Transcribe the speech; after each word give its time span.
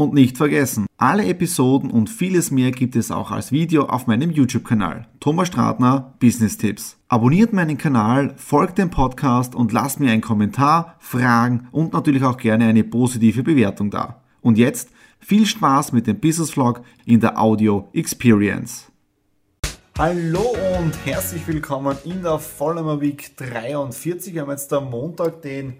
Und 0.00 0.14
nicht 0.14 0.38
vergessen, 0.38 0.86
alle 0.96 1.26
Episoden 1.26 1.90
und 1.90 2.08
vieles 2.08 2.50
mehr 2.50 2.70
gibt 2.70 2.96
es 2.96 3.10
auch 3.10 3.30
als 3.30 3.52
Video 3.52 3.84
auf 3.84 4.06
meinem 4.06 4.30
YouTube-Kanal. 4.30 5.06
Thomas 5.20 5.48
Stratner, 5.48 6.14
Business 6.18 6.56
Tipps. 6.56 6.96
Abonniert 7.08 7.52
meinen 7.52 7.76
Kanal, 7.76 8.32
folgt 8.38 8.78
dem 8.78 8.88
Podcast 8.88 9.54
und 9.54 9.72
lasst 9.72 10.00
mir 10.00 10.10
einen 10.10 10.22
Kommentar, 10.22 10.96
Fragen 11.00 11.68
und 11.70 11.92
natürlich 11.92 12.24
auch 12.24 12.38
gerne 12.38 12.64
eine 12.64 12.82
positive 12.82 13.42
Bewertung 13.42 13.90
da. 13.90 14.22
Und 14.40 14.56
jetzt 14.56 14.88
viel 15.18 15.44
Spaß 15.44 15.92
mit 15.92 16.06
dem 16.06 16.18
Business 16.18 16.52
Vlog 16.52 16.80
in 17.04 17.20
der 17.20 17.38
Audio 17.38 17.90
Experience. 17.92 18.90
Hallo 19.98 20.56
und 20.78 20.94
herzlich 21.04 21.46
willkommen 21.46 21.94
in 22.06 22.22
der 22.22 22.38
Vollmer 22.38 23.02
Week 23.02 23.36
43. 23.36 24.32
Wir 24.32 24.40
haben 24.40 24.50
jetzt 24.50 24.72
am 24.72 24.88
Montag 24.88 25.42
den 25.42 25.74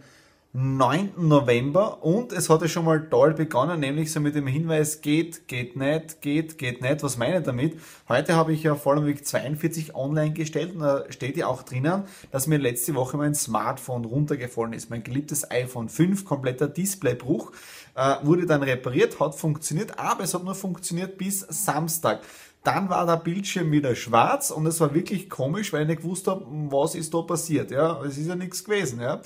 9. 0.52 1.12
November 1.16 2.02
und 2.02 2.32
es 2.32 2.50
hat 2.50 2.60
ja 2.62 2.66
schon 2.66 2.84
mal 2.84 3.08
toll 3.08 3.34
begonnen, 3.34 3.78
nämlich 3.78 4.10
so 4.10 4.18
mit 4.18 4.34
dem 4.34 4.48
Hinweis, 4.48 5.00
geht, 5.00 5.46
geht 5.46 5.76
nicht, 5.76 6.22
geht, 6.22 6.58
geht 6.58 6.82
nicht. 6.82 7.04
Was 7.04 7.16
meine 7.16 7.38
ich 7.38 7.44
damit? 7.44 7.78
Heute 8.08 8.34
habe 8.34 8.52
ich 8.52 8.64
ja 8.64 8.74
Vollmer 8.74 9.06
Week 9.06 9.24
42 9.24 9.94
online 9.94 10.32
gestellt 10.32 10.74
und 10.74 10.80
da 10.80 11.04
steht 11.10 11.36
ja 11.36 11.46
auch 11.46 11.62
drinnen, 11.62 12.02
dass 12.32 12.48
mir 12.48 12.58
letzte 12.58 12.96
Woche 12.96 13.16
mein 13.16 13.36
Smartphone 13.36 14.04
runtergefallen 14.04 14.72
ist. 14.72 14.90
Mein 14.90 15.04
geliebtes 15.04 15.48
iPhone 15.52 15.88
5, 15.88 16.24
kompletter 16.24 16.66
Displaybruch, 16.66 17.52
äh, 17.94 18.16
wurde 18.22 18.44
dann 18.44 18.64
repariert, 18.64 19.20
hat 19.20 19.36
funktioniert, 19.36 20.00
aber 20.00 20.24
es 20.24 20.34
hat 20.34 20.42
nur 20.42 20.56
funktioniert 20.56 21.16
bis 21.16 21.46
Samstag. 21.48 22.22
Dann 22.64 22.90
war 22.90 23.06
der 23.06 23.16
Bildschirm 23.16 23.70
wieder 23.72 23.94
schwarz 23.94 24.50
und 24.50 24.66
es 24.66 24.80
war 24.80 24.92
wirklich 24.94 25.30
komisch, 25.30 25.72
weil 25.72 25.82
ich 25.82 25.88
nicht 25.88 26.02
gewusst 26.02 26.26
habe, 26.26 26.44
was 26.68 26.94
ist 26.94 27.14
da 27.14 27.22
passiert. 27.22 27.70
Ja, 27.70 28.02
es 28.04 28.18
ist 28.18 28.26
ja 28.26 28.34
nichts 28.34 28.64
gewesen. 28.64 29.00
Ja. 29.00 29.22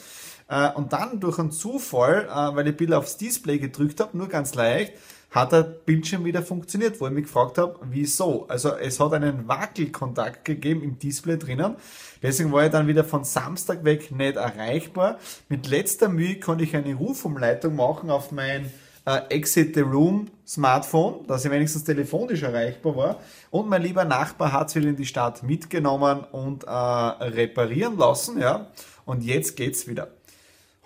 Äh, 0.48 0.70
und 0.72 0.92
dann 0.92 1.20
durch 1.20 1.38
einen 1.38 1.52
Zufall, 1.52 2.28
äh, 2.28 2.56
weil 2.56 2.68
ich 2.68 2.76
Bild 2.76 2.92
aufs 2.92 3.16
Display 3.16 3.58
gedrückt 3.58 4.00
habe, 4.00 4.16
nur 4.16 4.28
ganz 4.28 4.54
leicht, 4.54 4.92
hat 5.34 5.52
der 5.52 5.62
Bildschirm 5.62 6.24
wieder 6.24 6.42
funktioniert, 6.42 7.00
wo 7.00 7.06
ich 7.06 7.12
mich 7.12 7.24
gefragt 7.24 7.58
habe, 7.58 7.76
wieso. 7.82 8.46
Also 8.46 8.76
es 8.76 9.00
hat 9.00 9.14
einen 9.14 9.48
Wackelkontakt 9.48 10.44
gegeben 10.44 10.82
im 10.84 10.98
Display 10.98 11.36
drinnen. 11.36 11.74
Deswegen 12.22 12.52
war 12.52 12.64
ich 12.64 12.70
dann 12.70 12.86
wieder 12.86 13.02
von 13.02 13.24
Samstag 13.24 13.84
weg 13.84 14.12
nicht 14.12 14.36
erreichbar. 14.36 15.18
Mit 15.48 15.66
letzter 15.66 16.08
Mühe 16.08 16.38
konnte 16.38 16.62
ich 16.62 16.76
eine 16.76 16.94
Rufumleitung 16.94 17.74
machen 17.74 18.10
auf 18.10 18.30
mein 18.30 18.70
äh, 19.06 19.22
Exit 19.30 19.74
the 19.74 19.80
Room 19.80 20.28
Smartphone, 20.46 21.26
dass 21.26 21.44
ich 21.44 21.50
wenigstens 21.50 21.82
telefonisch 21.82 22.42
erreichbar 22.42 22.96
war. 22.96 23.20
Und 23.50 23.68
mein 23.68 23.82
lieber 23.82 24.04
Nachbar 24.04 24.52
hat 24.52 24.68
es 24.68 24.76
wieder 24.76 24.88
in 24.88 24.96
die 24.96 25.06
Stadt 25.06 25.42
mitgenommen 25.42 26.24
und 26.30 26.64
äh, 26.64 26.70
reparieren 26.70 27.98
lassen. 27.98 28.38
Ja. 28.40 28.68
Und 29.04 29.24
jetzt 29.24 29.56
geht's 29.56 29.88
wieder. 29.88 30.08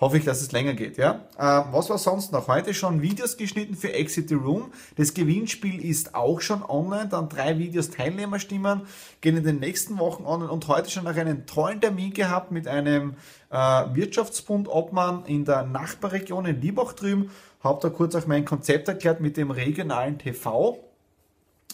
Hoffe 0.00 0.18
ich, 0.18 0.24
dass 0.24 0.41
es 0.41 0.52
länger 0.52 0.74
geht, 0.74 0.96
ja. 0.96 1.27
Äh, 1.36 1.72
was 1.72 1.91
war 1.91 1.98
sonst 1.98 2.32
noch? 2.32 2.46
Heute 2.46 2.72
schon 2.72 3.02
Videos 3.02 3.36
geschnitten 3.36 3.74
für 3.74 3.92
Exit 3.92 4.28
the 4.28 4.36
Room. 4.36 4.72
Das 4.96 5.12
Gewinnspiel 5.12 5.84
ist 5.84 6.14
auch 6.14 6.41
schon 6.41 6.62
online. 6.62 7.09
Dann 7.09 7.28
drei 7.28 7.59
Videos 7.59 7.91
Teilnehmerstimmen 7.91 8.82
gehen 9.20 9.36
in 9.36 9.44
den 9.44 9.59
nächsten 9.59 9.98
Wochen 9.98 10.25
online 10.25 10.50
und 10.50 10.69
heute 10.69 10.88
schon 10.91 11.04
noch 11.04 11.16
einen 11.16 11.47
tollen 11.47 11.81
Termin 11.81 12.12
gehabt 12.12 12.53
mit 12.53 12.69
einem 12.69 13.14
äh, 13.50 13.56
Wirtschaftsbund 13.56 14.69
Obmann 14.69 15.25
in 15.26 15.44
der 15.44 15.64
Nachbarregion 15.64 16.47
in 16.47 16.60
Liebach 16.60 16.92
drüben 16.92 17.30
habe 17.60 17.80
da 17.82 17.91
kurz 17.91 18.15
auch 18.15 18.26
mein 18.26 18.44
Konzept 18.44 18.88
erklärt 18.88 19.20
mit 19.20 19.36
dem 19.36 19.50
regionalen 19.50 20.19
TV. 20.19 20.78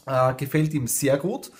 Äh, 0.06 0.34
gefällt 0.34 0.74
ihm 0.74 0.86
sehr 0.86 1.18
gut. 1.18 1.50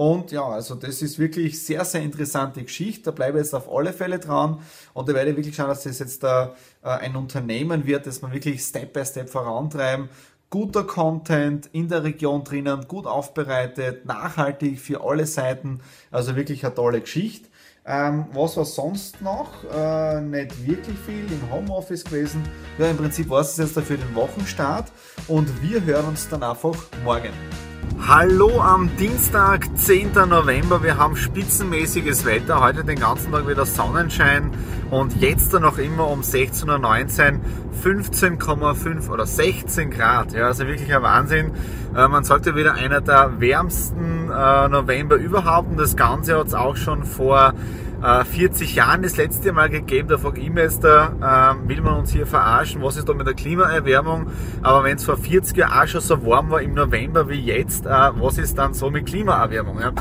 Und 0.00 0.32
ja, 0.32 0.46
also 0.46 0.76
das 0.76 1.02
ist 1.02 1.18
wirklich 1.18 1.62
sehr, 1.62 1.84
sehr 1.84 2.00
interessante 2.00 2.62
Geschichte. 2.62 3.02
Da 3.02 3.10
bleibe 3.10 3.38
ich 3.38 3.44
jetzt 3.44 3.54
auf 3.54 3.70
alle 3.70 3.92
Fälle 3.92 4.18
dran. 4.18 4.62
Und 4.94 5.10
da 5.10 5.12
werde 5.12 5.32
ich 5.32 5.36
wirklich 5.36 5.54
schauen, 5.54 5.68
dass 5.68 5.82
das 5.82 5.98
jetzt 5.98 6.22
da, 6.22 6.54
äh, 6.82 6.88
ein 6.88 7.16
Unternehmen 7.16 7.84
wird, 7.84 8.06
das 8.06 8.22
man 8.22 8.32
wirklich 8.32 8.62
Step 8.62 8.94
by 8.94 9.04
Step 9.04 9.28
vorantreiben. 9.28 10.08
Guter 10.48 10.84
Content 10.84 11.68
in 11.72 11.88
der 11.88 12.02
Region 12.02 12.44
drinnen, 12.44 12.88
gut 12.88 13.06
aufbereitet, 13.06 14.06
nachhaltig 14.06 14.80
für 14.80 15.04
alle 15.04 15.26
Seiten. 15.26 15.80
Also 16.10 16.34
wirklich 16.34 16.64
eine 16.64 16.74
tolle 16.74 17.02
Geschichte. 17.02 17.50
Ähm, 17.84 18.24
was 18.32 18.56
war 18.56 18.64
sonst 18.64 19.20
noch? 19.20 19.50
Äh, 19.70 20.22
nicht 20.22 20.66
wirklich 20.66 20.98
viel 20.98 21.26
im 21.30 21.52
Homeoffice 21.52 22.04
gewesen. 22.04 22.42
Ja, 22.78 22.86
im 22.86 22.96
Prinzip 22.96 23.28
war 23.28 23.42
es 23.42 23.54
jetzt 23.58 23.76
dafür 23.76 23.98
den 23.98 24.14
Wochenstart 24.14 24.90
und 25.28 25.60
wir 25.60 25.84
hören 25.84 26.06
uns 26.06 26.26
dann 26.26 26.42
einfach 26.42 26.86
morgen. 27.04 27.69
Hallo 28.08 28.60
am 28.60 28.96
Dienstag, 28.96 29.68
10. 29.76 30.12
November. 30.12 30.82
Wir 30.82 30.96
haben 30.96 31.16
spitzenmäßiges 31.16 32.24
Wetter. 32.24 32.60
Heute 32.60 32.82
den 32.82 32.98
ganzen 32.98 33.30
Tag 33.30 33.46
wieder 33.46 33.66
Sonnenschein 33.66 34.50
und 34.90 35.20
jetzt 35.20 35.52
dann 35.52 35.62
noch 35.62 35.76
immer 35.76 36.08
um 36.08 36.22
16.19 36.22 37.34
Uhr 37.34 37.40
15,5 37.84 39.10
oder 39.10 39.26
16 39.26 39.90
Grad. 39.90 40.32
Ja, 40.32 40.46
also 40.46 40.66
wirklich 40.66 40.92
ein 40.92 41.02
Wahnsinn. 41.02 41.52
Äh, 41.94 42.08
man 42.08 42.24
sollte 42.24 42.56
wieder 42.56 42.74
einer 42.74 43.02
der 43.02 43.38
wärmsten 43.38 44.30
äh, 44.30 44.68
November 44.68 45.16
überhaupt 45.16 45.70
und 45.70 45.76
das 45.78 45.94
Ganze 45.94 46.38
hat 46.38 46.48
es 46.48 46.54
auch 46.54 46.76
schon 46.76 47.04
vor 47.04 47.52
40 48.00 48.72
äh, 48.72 48.76
Jahren 48.76 49.02
das 49.02 49.16
letzte 49.16 49.52
Mal 49.52 49.68
gegeben. 49.68 50.08
Da 50.08 50.16
mich 50.16 50.54
jetzt, 50.54 50.84
da, 50.84 51.54
äh, 51.64 51.68
will 51.68 51.80
man 51.82 51.96
uns 51.96 52.12
hier 52.12 52.26
verarschen, 52.26 52.82
was 52.82 52.96
ist 52.96 53.08
da 53.08 53.14
mit 53.14 53.26
der 53.26 53.34
Klimaerwärmung? 53.34 54.28
Aber 54.62 54.84
wenn 54.84 54.96
es 54.96 55.04
vor 55.04 55.16
40 55.16 55.56
Jahren 55.56 55.72
auch 55.72 55.86
schon 55.86 56.00
so 56.00 56.24
warm 56.24 56.50
war 56.50 56.62
im 56.62 56.74
November 56.74 57.28
wie 57.28 57.40
jetzt, 57.40 57.86
äh, 57.86 57.88
was 57.88 58.38
ist 58.38 58.56
dann 58.58 58.74
so 58.74 58.90
mit 58.90 59.06
Klimaerwärmung? 59.06 59.80
Äh, 59.80 59.92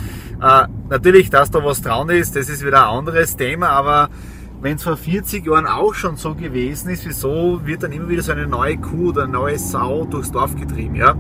natürlich, 0.90 1.30
dass 1.30 1.52
da 1.52 1.64
was 1.64 1.82
dran 1.82 2.10
ist, 2.10 2.36
das 2.36 2.50
ist 2.50 2.66
wieder 2.66 2.90
ein 2.90 2.98
anderes 3.00 3.36
Thema, 3.36 3.70
aber 3.70 4.10
wenn 4.62 4.76
es 4.76 4.84
vor 4.84 4.98
40 4.98 5.46
Jahren 5.46 5.66
auch 5.66 5.94
schon 5.94 6.18
so 6.18 6.36
gewesen 6.36 6.90
ist, 6.90 7.06
wieso 7.06 7.62
wird 7.64 7.84
dann 7.84 7.94
immer 7.94 8.10
wieder 8.10 8.22
so 8.22 8.34
eine 8.34 8.46
neue 8.46 8.78
Kuh 8.78 9.10
oder 9.10 9.24
eine 9.24 9.32
neue 9.32 9.58
Sau 9.58 10.06
durchs 10.06 10.32
Dorf 10.32 10.56
getrieben? 10.56 10.96
Ja? 10.96 11.16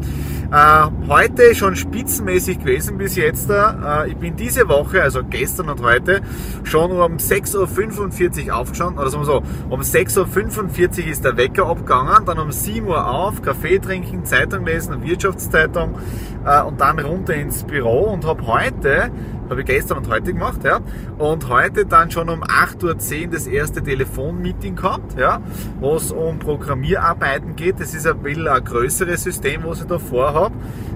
Äh, 0.52 0.92
heute 1.08 1.56
schon 1.56 1.76
spitzenmäßig 1.76 2.60
gewesen 2.60 2.98
bis 2.98 3.16
jetzt. 3.16 3.50
Äh, 3.50 4.10
ich 4.10 4.18
bin 4.18 4.36
diese 4.36 4.68
Woche, 4.68 5.02
also 5.02 5.22
gestern 5.24 5.70
und 5.70 5.82
heute, 5.82 6.22
schon 6.64 6.92
um 6.92 7.18
6.45 7.18 8.48
Uhr 8.48 8.56
aufgestanden, 8.58 9.00
oder 9.00 9.10
sagen 9.10 9.24
wir 9.24 9.26
so, 9.26 9.44
um 9.70 9.80
6.45 9.80 11.04
Uhr 11.04 11.08
ist 11.08 11.24
der 11.24 11.38
Wecker 11.38 11.68
abgegangen, 11.68 12.26
dann 12.26 12.40
um 12.40 12.52
7 12.52 12.88
Uhr 12.88 13.10
auf, 13.10 13.42
Kaffee 13.42 13.80
trinken, 13.80 14.26
Zeitung 14.26 14.66
lesen, 14.66 15.02
Wirtschaftszeitung 15.02 15.98
äh, 16.46 16.62
und 16.62 16.82
dann 16.82 17.00
runter 17.00 17.36
ins 17.36 17.64
Büro 17.64 18.12
und 18.12 18.26
habe 18.26 18.46
heute 18.48 19.12
habe 19.50 19.62
ich 19.62 19.68
gestern 19.68 19.98
und 20.00 20.10
heute 20.10 20.34
gemacht, 20.34 20.64
ja. 20.64 20.80
Und 21.18 21.50
heute 21.50 21.86
dann 21.86 22.12
schon 22.12 22.30
um 22.30 22.44
8.10 22.44 22.84
Uhr 23.26 23.28
das 23.32 23.48
erste 23.48 23.82
Telefonmeeting 23.82 24.76
gehabt, 24.76 25.18
ja, 25.18 25.42
wo 25.80 25.96
es 25.96 26.12
um 26.12 26.40
Programmierarbeiten 26.40 27.56
geht. 27.56 27.80
Das 27.80 27.94
ist 27.94 28.06
ein 28.06 28.20
bisschen 28.20 28.48
ein 28.48 28.64
größeres 28.64 29.24
System, 29.24 29.64
was 29.64 29.82
ich 29.82 29.88
da 29.88 30.00
vorhabe. 30.00 30.56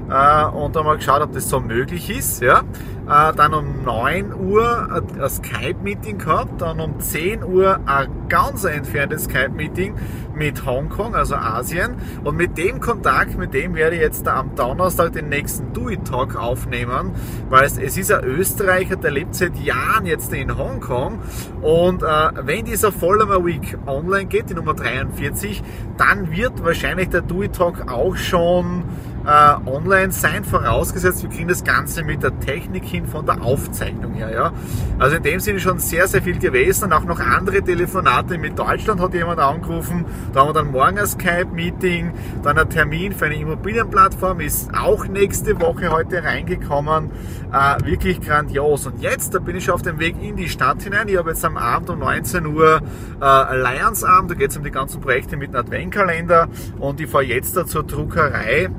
Äh, 0.09 0.45
und 0.45 0.75
dann 0.75 0.85
mal 0.85 0.97
geschaut, 0.97 1.21
ob 1.21 1.31
das 1.31 1.49
so 1.49 1.59
möglich 1.59 2.09
ist, 2.09 2.41
ja. 2.41 2.61
Äh, 3.07 3.33
dann 3.33 3.53
um 3.53 3.83
9 3.83 4.33
Uhr 4.33 4.87
ein 4.91 5.29
Skype-Meeting 5.29 6.19
gehabt, 6.19 6.61
dann 6.61 6.79
um 6.79 6.99
10 6.99 7.43
Uhr 7.43 7.79
ein 7.85 8.07
ganz 8.29 8.63
entferntes 8.63 9.25
Skype-Meeting 9.25 9.95
mit 10.35 10.65
Hongkong, 10.65 11.13
also 11.13 11.35
Asien. 11.35 11.95
Und 12.23 12.37
mit 12.37 12.57
dem 12.57 12.79
Kontakt, 12.79 13.37
mit 13.37 13.53
dem 13.53 13.75
werde 13.75 13.97
ich 13.97 14.01
jetzt 14.01 14.27
am 14.27 14.55
Donnerstag 14.55 15.11
den 15.13 15.27
nächsten 15.27 15.73
Do 15.73 15.89
It 15.89 16.05
Talk 16.05 16.37
aufnehmen, 16.37 17.11
weil 17.49 17.65
es, 17.65 17.77
es 17.77 17.97
ist 17.97 18.11
ein 18.11 18.23
Österreicher, 18.23 18.95
der 18.95 19.11
lebt 19.11 19.35
seit 19.35 19.57
Jahren 19.57 20.05
jetzt 20.05 20.31
in 20.33 20.57
Hongkong. 20.57 21.19
Und 21.61 22.03
äh, 22.03 22.07
wenn 22.43 22.63
dieser 22.65 22.93
Follower 22.93 23.45
Week 23.45 23.77
online 23.85 24.25
geht, 24.25 24.49
die 24.49 24.53
Nummer 24.53 24.75
43, 24.75 25.61
dann 25.97 26.31
wird 26.31 26.63
wahrscheinlich 26.63 27.09
der 27.09 27.21
Do 27.21 27.43
It 27.43 27.53
Talk 27.53 27.91
auch 27.91 28.15
schon 28.15 28.83
äh, 29.25 29.55
online 29.65 30.11
sein, 30.11 30.43
vorausgesetzt, 30.43 31.23
wir 31.23 31.29
kriegen 31.29 31.47
das 31.47 31.63
Ganze 31.63 32.03
mit 32.03 32.23
der 32.23 32.37
Technik 32.39 32.83
hin 32.93 33.07
von 33.07 33.25
der 33.25 33.41
Aufzeichnung 33.41 34.13
her. 34.13 34.31
Ja? 34.31 34.53
Also 34.99 35.17
in 35.17 35.23
dem 35.23 35.39
Sinne 35.39 35.59
schon 35.59 35.79
sehr, 35.79 36.07
sehr 36.07 36.21
viel 36.21 36.37
gewesen 36.37 36.85
und 36.85 36.93
auch 36.93 37.03
noch 37.03 37.19
andere 37.19 37.61
Telefonate 37.61 38.37
mit 38.37 38.57
Deutschland 38.57 39.01
hat 39.01 39.13
jemand 39.13 39.39
angerufen. 39.39 40.05
Da 40.31 40.41
haben 40.41 40.49
wir 40.49 40.53
dann 40.53 40.71
morgen 40.71 40.99
ein 40.99 41.07
Skype-Meeting, 41.07 42.11
dann 42.43 42.57
ein 42.57 42.69
Termin 42.69 43.11
für 43.13 43.25
eine 43.25 43.35
Immobilienplattform 43.35 44.39
ist 44.39 44.69
auch 44.73 45.07
nächste 45.07 45.59
Woche 45.59 45.91
heute 45.91 46.23
reingekommen. 46.23 47.09
Äh, 47.51 47.85
wirklich 47.85 48.21
grandios. 48.21 48.85
Und 48.85 49.01
jetzt, 49.01 49.33
da 49.33 49.39
bin 49.39 49.55
ich 49.55 49.65
schon 49.65 49.75
auf 49.75 49.81
dem 49.81 49.99
Weg 49.99 50.15
in 50.21 50.35
die 50.35 50.49
Stadt 50.49 50.83
hinein. 50.83 51.07
Ich 51.07 51.17
habe 51.17 51.31
jetzt 51.31 51.43
am 51.45 51.57
Abend 51.57 51.89
um 51.89 51.99
19 51.99 52.45
Uhr 52.45 52.81
äh, 53.19 53.23
Allianz-Abend, 53.23 54.31
da 54.31 54.35
geht 54.35 54.51
es 54.51 54.57
um 54.57 54.63
die 54.63 54.71
ganzen 54.71 55.01
Projekte 55.01 55.35
mit 55.37 55.49
einem 55.49 55.65
Adventkalender 55.65 56.47
und 56.79 56.99
ich 56.99 57.09
fahre 57.09 57.25
jetzt 57.25 57.55
da 57.57 57.65
zur 57.65 57.83
Druckerei 57.83 58.69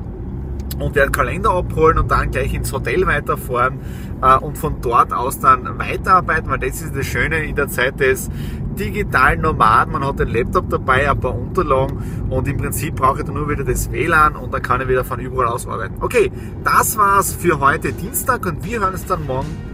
und 0.79 0.95
werde 0.95 1.13
Kalender 1.13 1.51
abholen 1.51 1.99
und 1.99 2.11
dann 2.11 2.31
gleich 2.31 2.55
ins 2.55 2.73
Hotel 2.73 3.07
weiterfahren 3.07 3.79
äh, 4.23 4.37
und 4.37 4.59
von 4.59 4.81
dort 4.81 5.13
aus 5.13 5.41
dann 5.41 5.79
weiterarbeiten, 5.79 6.51
weil 6.51 6.59
das 6.59 6.83
ist 6.83 6.97
das 6.97 7.07
Schöne 7.07 7.45
in 7.45 7.57
der 7.57 7.69
Zeit 7.69 8.01
des 8.01 8.31
digitalen 8.79 9.43
Nomaden. 9.43 9.93
Man 9.93 10.05
hat 10.05 10.19
den 10.19 10.29
Laptop 10.29 10.69
dabei, 10.69 11.11
ein 11.11 11.19
paar 11.21 11.35
Unterlagen 11.35 12.27
und 12.29 12.49
im 12.49 12.57
Prinzip 12.57 12.97
brauche 12.97 13.21
ich 13.21 13.25
dann 13.25 13.35
nur 13.35 13.49
wieder 13.49 13.65
das 13.65 13.91
WLAN 13.91 14.37
und 14.37 14.53
dann 14.53 14.63
kann 14.63 14.81
ich 14.81 14.89
wieder 14.89 15.05
von 15.05 15.21
überall 15.21 15.49
aus 15.49 15.67
arbeiten. 15.67 15.97
Okay, 16.01 16.31
das 16.65 16.97
war's 16.97 17.33
für 17.33 17.61
heute 17.61 17.93
Dienstag 17.93 18.45
und 18.47 18.65
wir 18.65 18.81
hören 18.81 18.93
uns 18.93 19.07
dann 19.07 19.27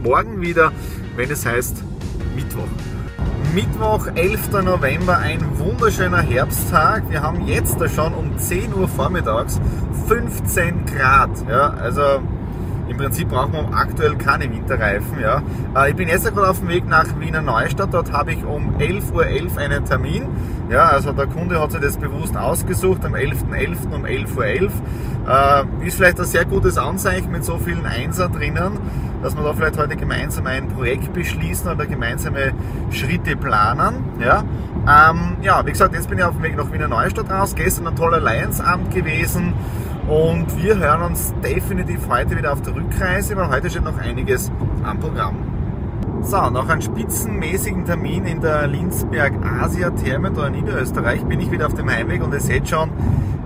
morgen 0.02 0.40
wieder, 0.40 0.72
wenn 1.16 1.30
es 1.30 1.46
heißt 1.46 1.82
Mittwoch. 2.36 2.68
Mittwoch, 3.54 4.06
11. 4.14 4.52
November, 4.62 5.18
ein 5.18 5.40
wunderschöner 5.58 6.22
Herbsttag. 6.22 7.10
Wir 7.10 7.22
haben 7.22 7.46
jetzt 7.48 7.76
schon 7.94 8.14
um 8.14 8.38
10 8.38 8.72
Uhr 8.74 8.86
vormittags 8.86 9.60
15 10.06 10.86
Grad. 10.86 11.30
Ja, 11.48 11.70
also 11.70 12.20
im 12.88 12.96
Prinzip 12.96 13.28
brauchen 13.28 13.52
wir 13.52 13.76
aktuell 13.76 14.14
keine 14.16 14.44
Winterreifen. 14.52 15.18
Ja. 15.20 15.42
Äh, 15.74 15.90
ich 15.90 15.96
bin 15.96 16.08
jetzt 16.08 16.24
gerade 16.32 16.48
auf 16.48 16.60
dem 16.60 16.68
Weg 16.68 16.86
nach 16.88 17.06
Wiener 17.18 17.42
Neustadt. 17.42 17.92
Dort 17.92 18.12
habe 18.12 18.32
ich 18.32 18.44
um 18.44 18.76
11.11 18.76 19.12
Uhr 19.12 19.24
.11 19.24 19.56
einen 19.56 19.84
Termin. 19.84 20.28
Ja, 20.70 20.88
also 20.88 21.12
der 21.12 21.26
Kunde 21.26 21.60
hat 21.60 21.72
sich 21.72 21.80
das 21.80 21.96
bewusst 21.96 22.36
ausgesucht 22.36 23.04
am 23.04 23.14
11.11. 23.14 23.50
.11. 23.50 23.94
um 23.94 24.04
11.11 24.04 24.36
Uhr. 24.36 24.44
.11. 24.44 24.70
Äh, 25.82 25.86
ist 25.86 25.96
vielleicht 25.96 26.20
ein 26.20 26.26
sehr 26.26 26.44
gutes 26.44 26.78
Anzeichen 26.78 27.32
mit 27.32 27.44
so 27.44 27.58
vielen 27.58 27.86
Einser 27.86 28.28
drinnen, 28.28 28.78
dass 29.22 29.36
wir 29.36 29.42
da 29.42 29.52
vielleicht 29.52 29.78
heute 29.78 29.96
gemeinsam 29.96 30.46
ein 30.46 30.68
Projekt 30.68 31.12
beschließen 31.12 31.70
oder 31.70 31.86
gemeinsame 31.86 32.52
Schritte 32.90 33.36
planen. 33.36 34.04
Ja, 34.20 34.44
ähm, 34.86 35.36
ja 35.42 35.64
wie 35.64 35.70
gesagt, 35.70 35.94
jetzt 35.94 36.08
bin 36.08 36.18
ich 36.18 36.24
auf 36.24 36.34
dem 36.34 36.42
Weg 36.42 36.56
nach 36.56 36.72
Wiener 36.72 36.88
Neustadt 36.88 37.30
raus. 37.30 37.54
Gestern 37.54 37.88
ein 37.88 37.96
toller 37.96 38.20
Lions-Amt 38.20 38.94
gewesen. 38.94 39.54
Und 40.08 40.60
wir 40.60 40.78
hören 40.78 41.02
uns 41.02 41.32
definitiv 41.42 42.08
heute 42.08 42.36
wieder 42.36 42.52
auf 42.52 42.62
der 42.62 42.74
Rückreise, 42.74 43.36
weil 43.36 43.48
heute 43.48 43.70
steht 43.70 43.84
noch 43.84 43.98
einiges 43.98 44.50
am 44.82 44.98
Programm. 44.98 45.59
So, 46.22 46.50
nach 46.50 46.68
einem 46.68 46.82
spitzenmäßigen 46.82 47.86
Termin 47.86 48.26
in 48.26 48.40
der 48.40 48.66
Linzberg 48.66 49.32
Asia 49.42 49.90
Therme 49.90 50.30
da 50.30 50.46
in 50.46 50.52
Niederösterreich 50.52 51.24
bin 51.24 51.40
ich 51.40 51.50
wieder 51.50 51.66
auf 51.66 51.74
dem 51.74 51.90
Heimweg 51.90 52.22
und 52.22 52.32
ihr 52.32 52.40
seht 52.40 52.68
schon, 52.68 52.90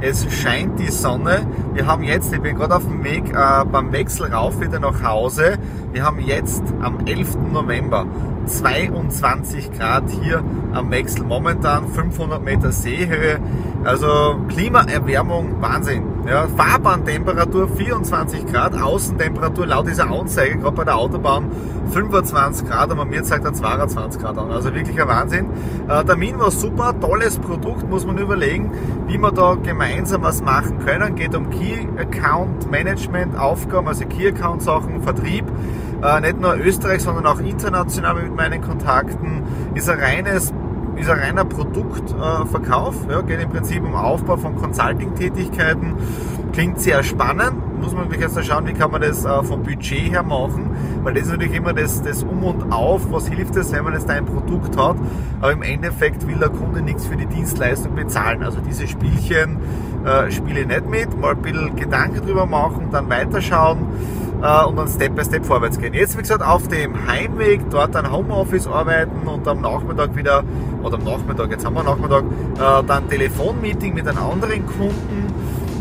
es 0.01 0.27
scheint 0.31 0.79
die 0.79 0.91
Sonne. 0.91 1.47
Wir 1.73 1.87
haben 1.87 2.03
jetzt, 2.03 2.33
ich 2.33 2.41
bin 2.41 2.57
gerade 2.57 2.77
auf 2.77 2.85
dem 2.85 3.05
Weg 3.05 3.31
äh, 3.31 3.65
beim 3.65 3.93
Wechsel 3.93 4.33
rauf 4.33 4.61
wieder 4.61 4.81
nach 4.81 5.03
Hause. 5.03 5.57
Wir 5.93 6.05
haben 6.05 6.19
jetzt 6.19 6.63
am 6.83 7.07
11. 7.07 7.37
November 7.53 8.07
22 8.47 9.73
Grad 9.73 10.11
hier 10.11 10.43
am 10.73 10.91
Wechsel. 10.91 11.25
Momentan 11.25 11.89
500 11.89 12.43
Meter 12.43 12.73
Seehöhe. 12.73 13.39
Also 13.85 14.37
Klimaerwärmung, 14.49 15.63
Wahnsinn. 15.63 16.14
Ja, 16.27 16.49
Fahrbahntemperatur 16.57 17.69
24 17.69 18.47
Grad, 18.47 18.81
Außentemperatur 18.81 19.67
laut 19.67 19.87
dieser 19.87 20.11
Anzeige, 20.11 20.57
gerade 20.59 20.75
bei 20.75 20.85
der 20.85 20.97
Autobahn 20.97 21.51
25 21.93 22.67
Grad, 22.67 22.91
aber 22.91 23.05
mir 23.05 23.23
zeigt 23.25 23.45
er 23.45 23.53
22 23.53 24.23
Grad 24.23 24.39
an. 24.39 24.51
Also 24.51 24.75
wirklich 24.75 24.99
ein 24.99 25.07
Wahnsinn. 25.07 25.51
Äh, 25.87 26.03
Termin 26.05 26.39
war 26.39 26.51
super, 26.51 26.99
tolles 26.99 27.39
Produkt, 27.39 27.91
muss 27.91 28.07
man 28.07 28.17
überlegen, 28.17 28.73
wie 29.07 29.19
wir 29.19 29.33
da 29.33 29.55
gemeinsam 29.55 30.23
was 30.23 30.43
machen 30.43 30.79
können. 30.79 31.15
Geht 31.15 31.35
um 31.35 31.51
Key 31.51 31.87
Account 31.99 32.71
Management 32.71 33.39
Aufgaben, 33.39 33.87
also 33.87 34.07
Key 34.07 34.29
Account 34.29 34.63
Sachen, 34.63 35.03
Vertrieb. 35.03 35.45
Äh, 36.03 36.23
nicht 36.23 36.41
nur 36.41 36.57
Österreich, 36.57 37.03
sondern 37.03 37.27
auch 37.27 37.41
international 37.41 38.15
mit 38.15 38.35
meinen 38.35 38.63
Kontakten. 38.63 39.43
Ist 39.75 39.91
ein 39.91 39.99
reines 39.99 40.55
ist 40.97 41.11
ein 41.11 41.19
reiner 41.19 41.45
Produktverkauf, 41.45 42.95
ja, 43.11 43.21
geht 43.23 43.41
im 43.41 43.51
Prinzip 43.51 43.83
um 43.85 43.95
Aufbau 43.95 44.37
von 44.37 44.57
Consulting-Tätigkeiten. 44.57 45.95
Klingt 46.53 46.81
sehr 46.81 47.03
spannend, 47.03 47.81
muss 47.81 47.93
man 47.93 48.05
wirklich 48.05 48.23
erst 48.23 48.37
mal 48.37 48.45
schauen, 48.45 48.67
wie 48.67 48.73
kann 48.75 48.91
man 48.91 49.01
das 49.01 49.25
äh, 49.25 49.43
vom 49.43 49.63
Budget 49.63 50.13
her 50.13 50.23
machen, 50.23 50.71
weil 51.03 51.15
das 51.15 51.25
ist 51.25 51.31
natürlich 51.33 51.55
immer 51.55 51.73
das, 51.73 52.03
das 52.03 52.23
Um 52.23 52.45
und 52.45 52.73
Auf, 52.73 53.11
was 53.11 53.29
hilft 53.29 53.57
es, 53.57 53.73
wenn 53.73 53.85
man 53.85 53.95
jetzt 53.95 54.09
ein 54.09 54.25
Produkt 54.25 54.77
hat, 54.77 54.97
aber 55.41 55.53
im 55.53 55.63
Endeffekt 55.63 56.27
will 56.29 56.37
der 56.37 56.51
Kunde 56.51 56.81
nichts 56.81 57.07
für 57.07 57.17
die 57.17 57.27
Dienstleistung 57.27 57.95
bezahlen. 57.97 58.45
Also 58.45 58.61
diese 58.61 58.87
Spielchen 58.87 59.59
äh, 60.05 60.31
spiele 60.31 60.61
ich 60.61 60.67
nicht 60.67 60.89
mit, 60.89 61.21
mal 61.21 61.33
ein 61.33 61.43
bisschen 61.43 61.75
Gedanken 61.75 62.25
drüber 62.25 62.47
machen, 62.47 62.89
dann 62.93 63.11
weiterschauen 63.11 63.79
äh, 64.43 64.65
und 64.65 64.77
dann 64.77 64.89
Step 64.89 65.15
by 65.15 65.25
Step 65.25 65.45
vorwärts 65.45 65.79
gehen. 65.79 65.95
Jetzt, 65.95 66.17
wie 66.17 66.23
gesagt, 66.23 66.43
auf 66.43 66.69
dem 66.69 67.07
Heimweg, 67.07 67.61
dort 67.71 67.95
ein 67.97 68.11
Homeoffice 68.11 68.67
arbeiten 68.67 69.27
und 69.27 69.47
am 69.47 69.61
Nachmittag 69.61 70.15
wieder, 70.17 70.43
oder 70.83 70.95
am 70.95 71.05
Nachmittag, 71.05 71.51
jetzt 71.51 71.65
haben 71.65 71.75
wir 71.75 71.83
Nachmittag, 71.83 72.25
äh, 72.25 72.87
dann 72.87 73.09
Telefonmeeting 73.09 73.95
mit 73.95 74.07
einem 74.07 74.19
anderen 74.19 74.67
Kunden. 74.67 75.33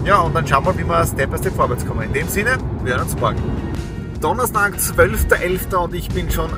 Ja, 0.05 0.19
und 0.19 0.35
dann 0.35 0.45
schauen 0.45 0.65
wir, 0.65 0.77
wie 0.77 0.87
wir 0.87 1.05
Step 1.05 1.31
by 1.31 1.37
Step 1.37 1.53
vorwärts 1.53 1.85
kommen. 1.85 2.03
In 2.03 2.13
dem 2.13 2.27
Sinne, 2.27 2.57
wir 2.83 2.93
hören 2.93 3.03
uns 3.03 3.17
morgen. 3.19 3.72
Donnerstag, 4.23 4.75
12.11. 4.75 5.75
und 5.75 5.93
ich 5.93 6.07
bin 6.07 6.31
schon 6.31 6.49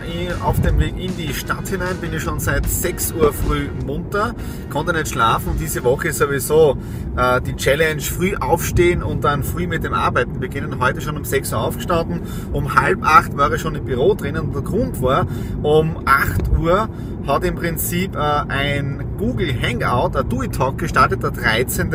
auf 0.44 0.62
dem 0.62 0.78
Weg 0.78 1.00
in 1.00 1.18
die 1.18 1.34
Stadt 1.34 1.68
hinein, 1.68 1.98
bin 1.98 2.14
ich 2.14 2.22
schon 2.22 2.40
seit 2.40 2.64
6 2.70 3.14
Uhr 3.14 3.34
früh 3.34 3.70
munter, 3.84 4.36
konnte 4.70 4.94
nicht 4.94 5.08
schlafen 5.08 5.56
diese 5.60 5.84
Woche 5.84 6.14
sowieso 6.14 6.78
äh, 7.18 7.42
die 7.42 7.56
Challenge 7.56 8.02
früh 8.02 8.36
aufstehen 8.36 9.02
und 9.02 9.24
dann 9.24 9.44
früh 9.44 9.66
mit 9.66 9.84
dem 9.84 9.96
Arbeiten 9.96 10.40
beginnen. 10.40 10.80
Heute 10.80 11.02
schon 11.02 11.18
um 11.18 11.26
6 11.26 11.54
Uhr 11.54 11.60
aufgestanden, 11.60 12.22
um 12.54 12.76
halb 12.76 13.04
8 13.04 13.36
war 13.36 13.52
ich 13.52 13.62
schon 13.62 13.74
im 13.74 13.84
Büro 13.84 14.14
drinnen 14.14 14.44
und 14.44 14.54
der 14.54 14.62
Grund 14.62 15.02
war, 15.02 15.26
um 15.64 16.04
8 16.06 16.52
Uhr 16.60 16.88
hat 17.28 17.44
im 17.44 17.56
Prinzip 17.56 18.16
äh, 18.16 18.20
ein 18.20 19.04
Google 19.18 19.54
Hangout, 19.60 20.18
ein 20.18 20.30
Do-It-Talk 20.30 20.78
gestartet, 20.78 21.24
der 21.24 21.32
13. 21.32 21.90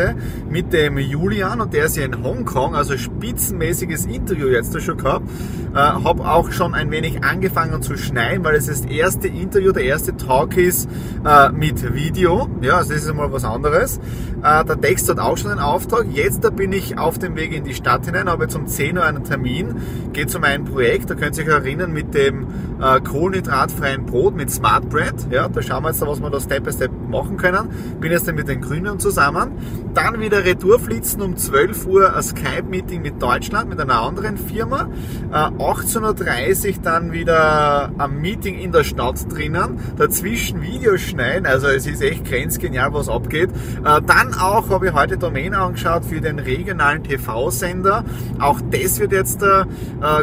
mit 0.49 0.73
dem 0.73 0.99
Julian 0.99 1.61
und 1.61 1.73
der 1.73 1.85
ist 1.85 1.97
ja 1.97 2.05
in 2.05 2.23
Hongkong, 2.23 2.75
also 2.75 2.97
spitzenmäßiges 2.97 4.07
Interview 4.07 4.49
jetzt 4.49 4.81
schon 4.83 4.97
gehabt. 4.97 5.29
Äh, 5.73 5.77
habe 5.77 6.29
auch 6.29 6.51
schon 6.51 6.75
ein 6.75 6.91
wenig 6.91 7.23
angefangen 7.23 7.81
zu 7.83 7.97
schneiden, 7.97 8.45
weil 8.45 8.57
es 8.57 8.67
das 8.67 8.81
erste 8.83 9.29
Interview, 9.29 9.71
der 9.71 9.85
erste 9.85 10.17
Talk 10.17 10.57
ist 10.57 10.89
äh, 11.25 11.51
mit 11.51 11.95
Video. 11.95 12.49
Ja, 12.61 12.79
also 12.79 12.93
das 12.93 13.03
ist 13.03 13.11
einmal 13.11 13.33
was 13.33 13.45
anderes. 13.45 14.01
Der 14.43 14.81
Text 14.81 15.07
hat 15.11 15.19
auch 15.19 15.37
schon 15.37 15.51
einen 15.51 15.61
Auftrag. 15.61 16.07
Jetzt 16.11 16.45
da 16.45 16.49
bin 16.49 16.73
ich 16.73 16.97
auf 16.97 17.19
dem 17.19 17.37
Weg 17.37 17.53
in 17.53 17.63
die 17.63 17.75
Stadt 17.75 18.07
hinein, 18.07 18.27
habe 18.27 18.45
jetzt 18.45 18.57
um 18.57 18.67
10 18.67 18.97
Uhr 18.97 19.05
einen 19.05 19.23
Termin. 19.23 19.77
Geht 20.15 20.35
um 20.35 20.45
ein 20.45 20.65
Projekt, 20.65 21.11
da 21.11 21.15
könnt 21.15 21.37
ihr 21.37 21.45
euch 21.45 21.51
erinnern, 21.51 21.93
mit 21.93 22.15
dem 22.15 22.47
kohlenhydratfreien 23.05 24.07
Brot, 24.07 24.35
mit 24.35 24.51
Smart 24.51 24.89
Bread. 24.89 25.20
Ja, 25.31 25.49
da 25.49 25.63
schauen 25.63 25.83
wir 25.83 25.91
jetzt, 25.91 26.01
was 26.01 26.21
wir 26.21 26.31
da 26.31 26.41
Step 26.41 26.65
by 26.65 26.73
Step 26.73 26.91
machen 27.09 27.37
können. 27.37 27.69
Bin 28.01 28.13
jetzt 28.13 28.29
dann 28.29 28.35
mit 28.35 28.49
den 28.49 28.61
Grünen 28.61 28.99
zusammen. 28.99 29.53
Dann 29.95 30.21
wieder 30.21 30.45
Retourflitzen 30.45 31.23
um 31.23 31.37
12 31.37 31.87
Uhr 31.87 32.17
ein 32.17 32.23
Skype-Meeting 32.23 33.03
mit 33.03 33.21
Deutschland, 33.21 33.69
mit 33.69 33.81
einer 33.81 34.01
anderen 34.01 34.37
Firma. 34.37 34.89
Äh, 35.31 35.35
18.30 35.35 36.69
Uhr 36.69 36.83
dann 36.83 37.13
wieder 37.13 37.93
ein 37.99 38.21
Meeting 38.21 38.59
in 38.59 38.73
der 38.73 38.85
Stadt 38.85 39.31
drinnen. 39.31 39.79
Dazwischen 39.97 40.63
Videos 40.63 41.01
schneiden, 41.01 41.47
also 41.47 41.69
es 41.69 41.87
ist 41.87 42.03
echt 42.03 42.25
grenzgenial, 42.25 42.93
was 42.93 43.09
abgeht. 43.09 43.51
Äh, 43.85 44.01
dann 44.07 44.35
auch 44.35 44.71
habe 44.71 44.89
ich 44.89 44.93
heute 44.93 45.19
Domain 45.19 45.55
angeschaut 45.55 46.05
für 46.05 46.21
den 46.21 46.39
regionalen 46.39 47.03
TV-Sender. 47.03 48.05
Auch 48.39 48.61
das 48.71 49.01
wird 49.01 49.13
jetzt 49.13 49.43
äh, 49.43 49.65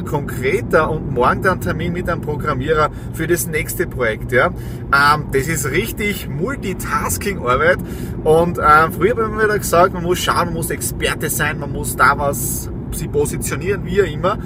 konkreter 0.04 0.90
und 0.90 1.12
morgen 1.14 1.42
dann 1.42 1.62
Termin 1.62 1.94
mit 1.94 2.10
einem 2.10 2.22
Programmierer 2.22 2.90
für 3.14 3.28
das 3.28 3.48
nächste 3.48 3.88
Projekt. 3.88 4.32
Ja. 4.32 4.52
Ähm, 4.94 5.26
das 5.32 5.48
ist 5.48 5.70
richtig 5.70 6.30
Multitasking-Arbeit 6.30 7.80
und 8.24 8.58
ähm, 8.58 8.94
früher 8.94 9.12
habe 9.12 9.24
ich 9.24 9.30
mir 9.30 9.44
wieder 9.44 9.60
gesagt, 9.60 9.94
man 9.94 10.04
muss 10.04 10.20
schauen, 10.20 10.46
man 10.46 10.54
muss 10.54 10.70
Experte 10.70 11.30
sein, 11.30 11.60
man 11.60 11.72
muss 11.72 11.96
da 11.96 12.18
was 12.18 12.70
sie 12.92 13.08
positionieren, 13.10 13.86
wie 13.86 14.02
auch 14.02 14.08
immer 14.08 14.38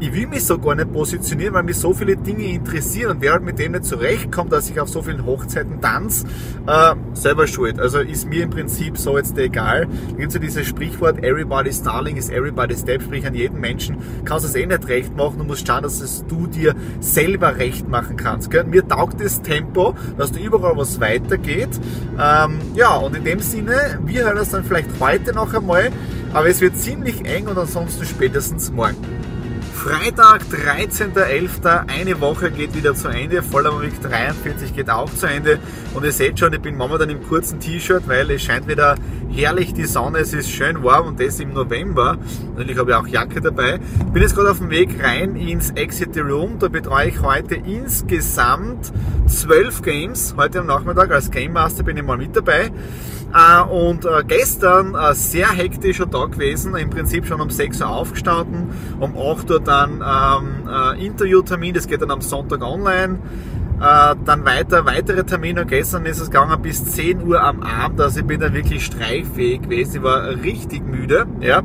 ich 0.00 0.12
will 0.14 0.26
mich 0.26 0.44
so 0.44 0.58
gar 0.58 0.74
nicht 0.74 0.92
positionieren, 0.92 1.54
weil 1.54 1.62
mich 1.62 1.76
so 1.76 1.92
viele 1.92 2.16
Dinge 2.16 2.44
interessieren 2.44 3.12
und 3.12 3.22
wer 3.22 3.32
halt 3.32 3.44
mit 3.44 3.58
dem 3.58 3.72
nicht 3.72 3.84
zurechtkommt, 3.84 4.52
dass 4.52 4.70
ich 4.70 4.80
auf 4.80 4.88
so 4.88 5.02
vielen 5.02 5.24
Hochzeiten 5.26 5.80
tanze, 5.80 6.26
äh, 6.66 6.94
selber 7.12 7.46
schuld. 7.46 7.78
Also 7.78 7.98
ist 7.98 8.26
mir 8.26 8.44
im 8.44 8.50
Prinzip 8.50 8.96
so 8.96 9.16
jetzt 9.18 9.36
egal. 9.38 9.86
Da 9.86 10.16
gibt 10.16 10.28
es 10.28 10.34
ja 10.34 10.40
dieses 10.40 10.66
Sprichwort, 10.66 11.22
everybody's 11.22 11.82
darling 11.82 12.16
is 12.16 12.30
everybody's 12.30 12.80
step, 12.80 13.02
sprich 13.02 13.26
an 13.26 13.34
jedem 13.34 13.60
Menschen 13.60 13.98
kannst 14.24 14.44
du 14.44 14.48
es 14.48 14.54
eh 14.54 14.66
nicht 14.66 14.88
recht 14.88 15.16
machen, 15.16 15.38
du 15.38 15.44
musst 15.44 15.66
schauen, 15.66 15.82
dass 15.82 16.00
es 16.00 16.24
du 16.26 16.46
dir 16.46 16.74
selber 17.00 17.56
recht 17.56 17.88
machen 17.88 18.16
kannst. 18.16 18.50
Gell? 18.50 18.64
Mir 18.64 18.86
taugt 18.86 19.20
das 19.20 19.42
Tempo, 19.42 19.94
dass 20.16 20.32
du 20.32 20.40
überall 20.40 20.76
was 20.76 21.00
weitergeht. 21.00 21.68
Ähm, 22.18 22.58
ja, 22.74 22.96
und 22.96 23.16
in 23.16 23.24
dem 23.24 23.40
Sinne, 23.40 23.98
wir 24.04 24.24
hören 24.24 24.38
uns 24.38 24.50
dann 24.50 24.64
vielleicht 24.64 24.88
heute 25.00 25.32
noch 25.32 25.52
einmal, 25.52 25.90
aber 26.32 26.48
es 26.48 26.60
wird 26.60 26.76
ziemlich 26.76 27.24
eng 27.24 27.48
und 27.48 27.58
ansonsten 27.58 28.04
spätestens 28.04 28.70
morgen. 28.70 29.19
Freitag, 29.82 30.42
13.11. 30.42 31.88
Eine 31.88 32.20
Woche 32.20 32.50
geht 32.50 32.74
wieder 32.74 32.94
zu 32.94 33.08
Ende. 33.08 33.42
Voller 33.42 33.80
Week 33.80 33.98
43 34.02 34.74
geht 34.74 34.90
auch 34.90 35.10
zu 35.10 35.26
Ende. 35.26 35.58
Und 35.94 36.04
ihr 36.04 36.12
seht 36.12 36.38
schon, 36.38 36.52
ich 36.52 36.60
bin 36.60 36.76
momentan 36.76 37.08
im 37.08 37.26
kurzen 37.26 37.60
T-Shirt, 37.60 38.02
weil 38.06 38.30
es 38.30 38.42
scheint 38.42 38.68
wieder 38.68 38.96
herrlich 39.30 39.72
die 39.72 39.86
Sonne. 39.86 40.18
Es 40.18 40.34
ist 40.34 40.50
schön 40.50 40.84
warm 40.84 41.06
und 41.06 41.20
das 41.20 41.40
im 41.40 41.54
November. 41.54 42.18
Natürlich 42.56 42.76
habe 42.76 42.90
ich 42.90 42.96
auch 42.98 43.06
Jacke 43.06 43.40
dabei. 43.40 43.78
Bin 44.12 44.20
jetzt 44.22 44.34
gerade 44.34 44.50
auf 44.50 44.58
dem 44.58 44.68
Weg 44.68 45.02
rein 45.02 45.34
ins 45.34 45.70
Exit 45.70 46.14
Room. 46.18 46.58
Da 46.58 46.68
betreue 46.68 47.08
ich 47.08 47.22
heute 47.22 47.54
insgesamt 47.54 48.92
zwölf 49.28 49.80
Games. 49.80 50.34
Heute 50.36 50.60
am 50.60 50.66
Nachmittag 50.66 51.10
als 51.10 51.30
Game 51.30 51.54
Master 51.54 51.84
bin 51.84 51.96
ich 51.96 52.02
mal 52.02 52.18
mit 52.18 52.36
dabei. 52.36 52.70
Äh, 53.32 53.62
und 53.62 54.04
äh, 54.04 54.24
gestern 54.26 54.96
sehr 55.14 55.50
hektischer 55.50 56.10
Tag 56.10 56.32
gewesen, 56.32 56.74
im 56.76 56.90
Prinzip 56.90 57.26
schon 57.26 57.40
um 57.40 57.50
6 57.50 57.80
Uhr 57.80 57.88
aufgestanden, 57.88 58.70
um 58.98 59.16
8 59.16 59.50
Uhr 59.50 59.62
dann 59.70 60.02
ähm, 60.04 60.68
äh, 60.68 61.06
Interviewtermin, 61.06 61.74
das 61.74 61.86
geht 61.86 62.02
dann 62.02 62.10
am 62.10 62.20
Sonntag 62.20 62.62
online. 62.62 63.18
Äh, 63.80 64.16
dann 64.24 64.44
weiter, 64.44 64.84
weitere 64.84 65.24
Termine. 65.24 65.64
Gestern 65.64 66.04
ist 66.06 66.20
es 66.20 66.30
gegangen 66.30 66.60
bis 66.60 66.84
10 66.84 67.22
Uhr 67.22 67.40
am 67.40 67.62
Abend, 67.62 68.00
also 68.00 68.20
ich 68.20 68.26
bin 68.26 68.40
dann 68.40 68.52
wirklich 68.52 68.84
streichfähig 68.84 69.62
gewesen. 69.62 69.96
Ich 69.96 70.02
war 70.02 70.28
richtig 70.28 70.84
müde, 70.84 71.26
ja. 71.40 71.62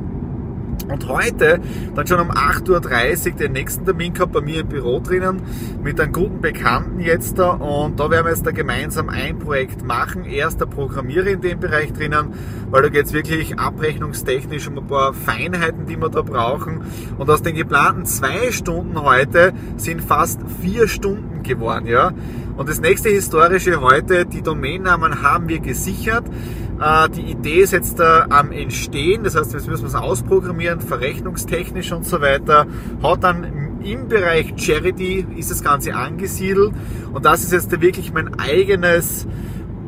Und 0.88 1.08
heute 1.08 1.60
dann 1.96 2.08
schon 2.08 2.20
um 2.20 2.32
8.30 2.32 3.32
Uhr 3.32 3.38
den 3.38 3.51
nächsten 3.54 3.86
Termin 3.86 4.13
gehabt 4.13 4.34
bei 4.34 4.42
mir 4.42 4.62
im 4.62 4.68
Büro 4.68 5.00
drinnen 5.00 5.42
mit 5.84 6.00
einem 6.00 6.13
guten 6.13 6.42
Bekannten 6.42 7.00
jetzt 7.00 7.38
da 7.39 7.51
und 7.51 8.00
da 8.00 8.10
werden 8.10 8.25
wir 8.25 8.32
jetzt 8.32 8.46
da 8.46 8.51
gemeinsam 8.51 9.10
ein 9.10 9.39
Projekt 9.39 9.84
machen. 9.84 10.25
Erster 10.25 10.65
Programmierer 10.65 11.27
in 11.27 11.42
dem 11.42 11.60
Bereich 11.60 11.94
drinnen, 11.94 12.34
weil 12.70 12.84
da 12.84 12.89
geht 12.89 13.06
es 13.06 13.13
wirklich 13.13 13.58
abrechnungstechnisch 13.58 14.68
um 14.68 14.77
ein 14.77 14.88
paar 14.88 15.13
Feinheiten, 15.13 15.86
die 15.86 15.98
wir 15.98 16.10
da 16.10 16.22
brauchen. 16.22 16.82
Und 17.18 17.30
aus 17.30 17.42
den 17.42 17.56
geplanten 17.56 18.06
zwei 18.06 18.51
Stunden 18.51 19.01
heute 19.01 19.54
sind 19.77 20.01
fast 20.01 20.39
vier 20.62 20.88
Stunden 20.88 21.44
geworden, 21.44 21.88
ja. 21.88 22.12
Und 22.58 22.70
das 22.70 22.80
nächste 22.80 23.10
historische 23.10 23.82
heute, 23.82 24.25
die 24.25 24.42
Domainnamen 24.42 25.22
haben 25.22 25.50
wir 25.50 25.60
gesichert. 25.60 26.24
Äh, 26.79 27.10
die 27.10 27.32
Idee 27.32 27.62
ist 27.62 27.72
jetzt 27.72 28.00
am 28.01 28.51
Entstehen, 28.51 29.24
das 29.24 29.36
heißt, 29.36 29.53
jetzt 29.53 29.67
müssen 29.67 29.84
wir 29.84 29.89
es 29.89 29.96
ausprogrammieren, 29.96 30.82
verrechnungstechnisch 30.82 31.91
und 31.91 32.05
so 32.05 32.22
weiter. 32.22 32.65
Hat 33.01 33.24
dann 33.24 33.79
im 33.84 34.08
Bereich 34.08 34.53
Charity 34.58 35.25
ist 35.38 35.51
das 35.51 35.63
Ganze 35.63 35.94
angesiedelt 35.96 36.74
und 37.13 37.24
das 37.24 37.44
ist 37.44 37.51
jetzt 37.51 37.82
wirklich 37.82 38.12
mein 38.12 38.39
eigenes 38.39 39.27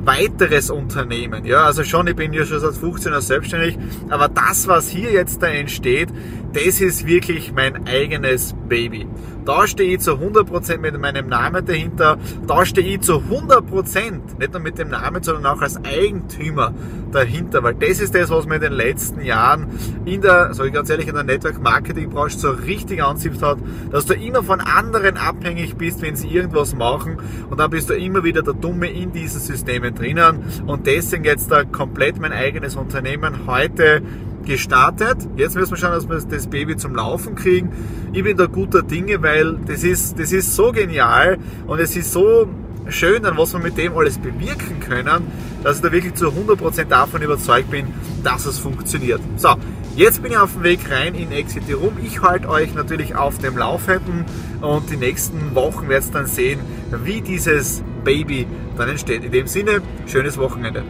weiteres 0.07 0.69
Unternehmen. 0.69 1.45
Ja, 1.45 1.65
also 1.65 1.83
schon, 1.83 2.07
ich 2.07 2.15
bin 2.15 2.31
ja 2.31 2.45
schon 2.45 2.61
seit 2.61 2.73
15 2.73 3.11
Jahren 3.11 3.21
selbstständig, 3.21 3.77
aber 4.09 4.29
das, 4.29 4.67
was 4.67 4.87
hier 4.89 5.11
jetzt 5.11 5.43
da 5.43 5.47
entsteht, 5.47 6.09
das 6.53 6.79
ist 6.81 7.05
wirklich 7.05 7.51
mein 7.51 7.85
eigenes 7.87 8.55
Baby. 8.67 9.05
Da 9.45 9.65
stehe 9.65 9.95
ich 9.95 10.01
zu 10.01 10.13
100% 10.13 10.79
mit 10.79 10.99
meinem 10.99 11.27
Namen 11.27 11.65
dahinter. 11.65 12.17
Da 12.47 12.65
stehe 12.65 12.95
ich 12.95 13.01
zu 13.01 13.13
100%, 13.13 14.39
nicht 14.39 14.51
nur 14.51 14.61
mit 14.61 14.77
dem 14.77 14.89
Namen, 14.89 15.23
sondern 15.23 15.45
auch 15.45 15.61
als 15.61 15.77
Eigentümer 15.85 16.73
dahinter, 17.11 17.63
weil 17.63 17.75
das 17.75 18.01
ist 18.01 18.13
das, 18.13 18.29
was 18.29 18.45
mir 18.45 18.55
in 18.55 18.61
den 18.61 18.73
letzten 18.73 19.21
Jahren 19.21 19.67
in 20.03 20.21
der, 20.21 20.53
sag 20.53 20.67
ich 20.67 20.73
ganz 20.73 20.89
ehrlich, 20.89 21.07
in 21.07 21.15
der 21.15 21.23
Network 21.23 21.61
Marketing 21.61 22.09
Branche 22.09 22.37
so 22.37 22.49
richtig 22.49 23.01
ansiebt 23.01 23.41
hat, 23.41 23.59
dass 23.89 24.05
du 24.05 24.15
immer 24.15 24.43
von 24.43 24.59
anderen 24.59 25.15
abhängig 25.15 25.75
bist, 25.75 26.01
wenn 26.01 26.17
sie 26.17 26.27
irgendwas 26.27 26.75
machen 26.75 27.17
und 27.49 27.57
dann 27.59 27.69
bist 27.69 27.89
du 27.89 27.93
immer 27.93 28.25
wieder 28.25 28.41
der 28.41 28.53
Dumme 28.53 28.89
in 28.89 29.13
diesen 29.13 29.39
Systemen 29.39 29.95
drinnen 29.97 30.43
und 30.65 30.87
deswegen 30.87 31.23
jetzt 31.23 31.51
da 31.51 31.63
komplett 31.63 32.19
mein 32.19 32.31
eigenes 32.31 32.75
Unternehmen 32.75 33.47
heute 33.47 34.01
gestartet. 34.45 35.17
Jetzt 35.35 35.55
müssen 35.55 35.71
wir 35.71 35.77
schauen, 35.77 35.91
dass 35.91 36.09
wir 36.09 36.19
das 36.19 36.47
Baby 36.47 36.77
zum 36.77 36.95
Laufen 36.95 37.35
kriegen. 37.35 37.71
Ich 38.13 38.23
bin 38.23 38.37
da 38.37 38.45
guter 38.45 38.81
Dinge, 38.81 39.21
weil 39.21 39.57
das 39.67 39.83
ist, 39.83 40.17
das 40.17 40.31
ist 40.31 40.55
so 40.55 40.71
genial 40.71 41.37
und 41.67 41.79
es 41.79 41.95
ist 41.95 42.11
so 42.11 42.47
schön, 42.89 43.23
was 43.23 43.53
wir 43.53 43.59
mit 43.59 43.77
dem 43.77 43.95
alles 43.97 44.17
bewirken 44.17 44.79
können, 44.79 45.27
dass 45.63 45.77
ich 45.77 45.81
da 45.81 45.91
wirklich 45.91 46.15
zu 46.15 46.27
100% 46.27 46.85
davon 46.85 47.21
überzeugt 47.21 47.69
bin, 47.69 47.87
dass 48.23 48.45
es 48.45 48.59
funktioniert. 48.59 49.19
So, 49.35 49.55
jetzt 49.95 50.23
bin 50.23 50.31
ich 50.31 50.37
auf 50.37 50.53
dem 50.53 50.63
Weg 50.63 50.79
rein 50.89 51.13
in 51.15 51.31
Exit 51.31 51.63
Room. 51.73 51.97
Ich 52.03 52.21
halte 52.21 52.47
euch 52.47 52.73
natürlich 52.73 53.15
auf 53.15 53.37
dem 53.39 53.57
Laufenden 53.57 54.25
und 54.61 54.89
die 54.89 54.97
nächsten 54.97 55.53
Wochen 55.55 55.89
werdet 55.89 56.09
ihr 56.09 56.13
dann 56.13 56.27
sehen, 56.27 56.59
wie 57.03 57.21
dieses 57.21 57.83
Baby 58.07 58.47
dann 58.77 58.87
entsteht. 58.87 59.25
In 59.25 59.33
dem 59.33 59.47
Sinne, 59.47 59.81
schönes 60.05 60.37
Wochenende. 60.37 60.81